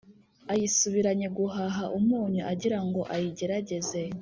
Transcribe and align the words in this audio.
ayisubiranye 0.51 1.27
guhaha 1.37 1.83
umunyu, 1.97 2.41
agira 2.51 2.79
ngo 2.87 3.01
ayigerageze, 3.13 4.01